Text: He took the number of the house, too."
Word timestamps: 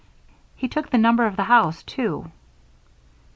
He 0.55 0.67
took 0.67 0.89
the 0.89 0.97
number 0.97 1.27
of 1.27 1.35
the 1.35 1.43
house, 1.43 1.83
too." 1.83 2.31